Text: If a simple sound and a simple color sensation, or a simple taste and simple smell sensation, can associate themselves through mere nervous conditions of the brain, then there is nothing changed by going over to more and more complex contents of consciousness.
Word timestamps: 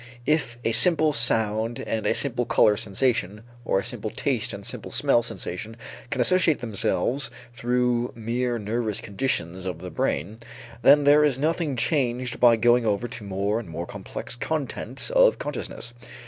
If 0.25 0.57
a 0.63 0.71
simple 0.71 1.13
sound 1.13 1.79
and 1.81 2.07
a 2.07 2.15
simple 2.15 2.43
color 2.43 2.75
sensation, 2.75 3.43
or 3.63 3.77
a 3.77 3.85
simple 3.85 4.09
taste 4.09 4.51
and 4.51 4.65
simple 4.65 4.89
smell 4.89 5.21
sensation, 5.21 5.77
can 6.09 6.19
associate 6.19 6.57
themselves 6.57 7.29
through 7.53 8.11
mere 8.15 8.57
nervous 8.57 8.99
conditions 8.99 9.63
of 9.63 9.77
the 9.77 9.91
brain, 9.91 10.39
then 10.81 11.03
there 11.03 11.23
is 11.23 11.37
nothing 11.37 11.75
changed 11.75 12.39
by 12.39 12.55
going 12.55 12.83
over 12.83 13.07
to 13.09 13.23
more 13.23 13.59
and 13.59 13.69
more 13.69 13.85
complex 13.85 14.35
contents 14.35 15.11
of 15.11 15.37
consciousness. 15.37 15.93